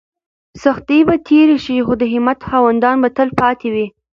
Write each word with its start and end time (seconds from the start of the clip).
سختۍ 0.63 0.99
به 1.07 1.15
تېرې 1.27 1.57
شي 1.65 1.75
خو 1.85 1.93
د 2.01 2.03
همت 2.13 2.39
خاوندان 2.49 2.95
به 3.03 3.09
تل 3.17 3.29
پاتې 3.39 3.67
وي. 3.73 3.87